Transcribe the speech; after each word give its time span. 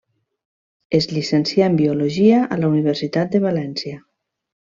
Es 0.99 1.07
llicencià 1.17 1.67
en 1.71 1.75
biologia 1.81 2.41
a 2.57 2.59
la 2.63 2.73
Universitat 2.73 3.37
de 3.37 3.45
València. 3.47 4.01